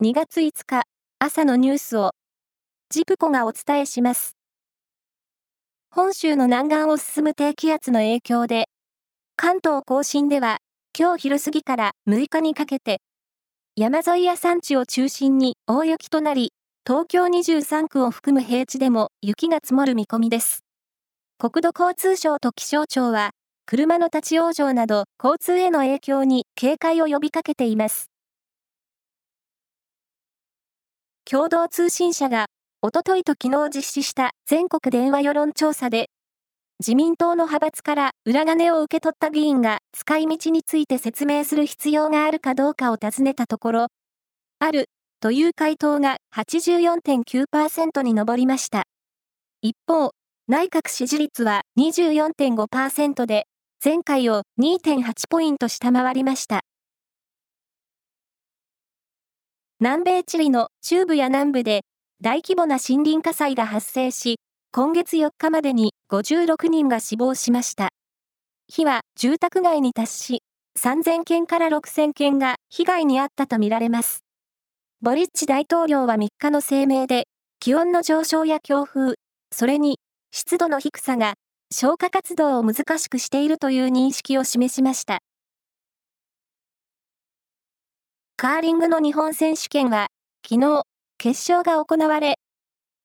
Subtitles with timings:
[0.00, 0.84] 2月5日
[1.18, 2.12] 朝のニュースを
[2.88, 4.36] ジプコがお伝えします。
[5.90, 8.68] 本州の南岸を進む低気圧の影響で
[9.34, 10.58] 関東甲信では
[10.96, 13.00] 今日昼過ぎから6日にかけて
[13.74, 16.52] 山沿いや山地を中心に大雪となり
[16.86, 20.60] 東京23区を含む平地でも雪が積もる見込みです。
[21.38, 23.30] 国土交通省と気象庁は
[23.66, 28.12] 車の立ち往生など交通への影響に警戒を呼びかけています。
[31.30, 32.46] 共同通信社が、
[32.80, 36.08] おとといと昨日実施した全国電話世論調査で、
[36.80, 43.86] 自民党の派閥から裏金を受け取った議員が使い道について説明する必要があるかどうかを尋ねたところ、
[44.58, 44.86] ある
[45.20, 48.84] という回答が84.9%に上りました。
[49.60, 50.12] 一方、
[50.46, 53.44] 内閣支持率は24.5%で、
[53.84, 56.62] 前回を2.8ポイント下回りました。
[59.80, 61.82] 南米チリの中部や南部で
[62.20, 64.40] 大規模な森林火災が発生し、
[64.72, 67.90] 今月4日までに56人が死亡しました。
[68.66, 70.42] 火は住宅街に達し、
[70.80, 74.24] 3000件から6000件が被害に遭ったとみられます。
[75.00, 77.28] ボリッチ大統領は3日の声明で、
[77.60, 79.14] 気温の上昇や強風、
[79.52, 80.00] それに
[80.32, 81.34] 湿度の低さが
[81.72, 85.20] 消火活動を難しくしているという認識を示しました。
[88.40, 90.06] カーリングの日本選手権は、
[90.48, 90.84] 昨日、
[91.18, 92.36] 決勝が行われ、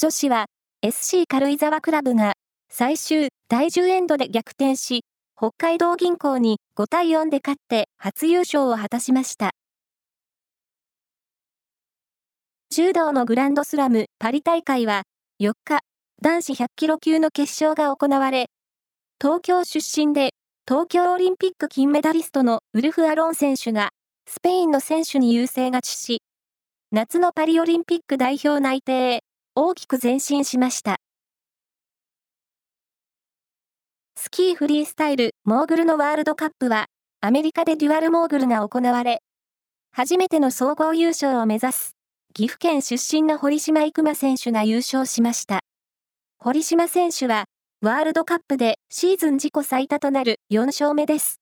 [0.00, 0.46] 女子は
[0.82, 2.34] SC 軽井沢クラブが
[2.70, 5.00] 最終第10エンドで逆転し、
[5.36, 9.50] 北海道銀行に5対4で勝って初優勝を果たしました。
[12.72, 15.02] 柔道のグランドスラムパリ大会は
[15.40, 15.80] 4日、
[16.22, 18.46] 男子100キロ級の決勝が行われ、
[19.20, 20.34] 東京出身で
[20.68, 23.90] 東京オリンピック金メダリストのウルフ・アロン選手が
[24.28, 26.20] スペインの選手に優勢勝ちし、
[26.90, 29.20] 夏のパリオリンピック代表内定へ
[29.54, 30.96] 大きく前進しました。
[34.16, 36.86] スキーフリースタイルモーグルのワールドカップは
[37.20, 39.20] アメリカでデュアルモーグルが行われ、
[39.92, 41.92] 初めての総合優勝を目指す
[42.34, 45.60] 岐阜県出身の堀島育馬選手が優勝しました。
[46.38, 47.44] 堀島選手は
[47.80, 51.40] ワールドカップでシーズン自己最多となる4勝目です。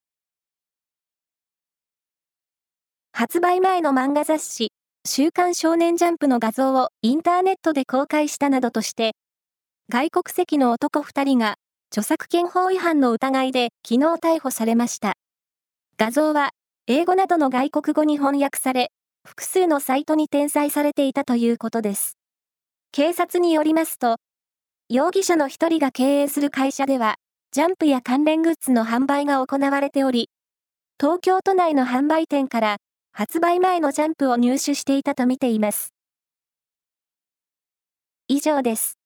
[3.16, 4.72] 発売前の漫画雑誌、
[5.06, 9.12] 週刊少年ジャンプの画像をインターネットで公開したなどとして、
[9.88, 11.54] 外国籍の男2人が
[11.92, 15.12] 著作権法違反の疑いで昨日逮捕されました。
[15.96, 16.50] 画像は
[16.88, 18.90] 英語などの外国語に翻訳され、
[19.24, 22.18] 複数のサイトに転載されていたということです。
[22.90, 24.16] 警察によりますと、
[24.88, 27.14] 容疑者の一人が経営する会社では、
[27.52, 30.30] ジャンプや関連グッズの販売が行われており、
[31.00, 32.78] 東京都内の販売店から
[33.16, 35.94] 発売前のジャンプを入手していたとみています。
[38.26, 39.03] 以上です。